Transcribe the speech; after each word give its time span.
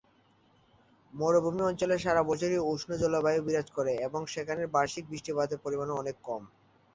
মরুভূমি 1.13 1.61
অঞ্চলে 1.63 1.95
সারা 1.99 2.21
বছরই 2.29 2.59
উষ্ণ 2.71 2.89
জলবায়ু 3.01 3.41
বিরাজ 3.43 3.67
করে 3.77 3.93
এবং 4.07 4.21
এখানে 4.35 4.63
বার্ষিক 4.73 5.03
বৃষ্টিপাতের 5.09 5.59
পরিমান 5.63 5.89
ও 5.91 5.99
অনেক 6.01 6.15
কম। 6.23 6.41